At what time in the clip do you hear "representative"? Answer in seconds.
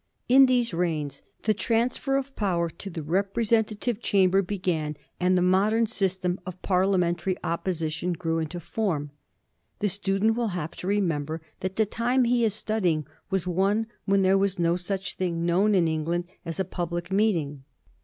3.03-4.01